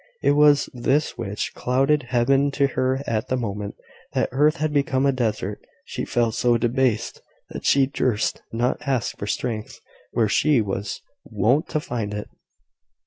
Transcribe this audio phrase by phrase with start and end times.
[0.23, 3.75] It was this which clouded Heaven to her at the moment
[4.13, 5.59] that earth had become a desert.
[5.85, 9.79] She felt so debased, that she durst not ask for strength
[10.09, 12.29] where she was wont to find it.